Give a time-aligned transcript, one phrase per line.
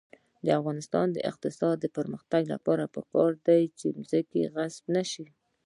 [0.45, 5.25] د افغانستان د اقتصادي پرمختګ لپاره پکار ده چې ځمکه غصب نشي.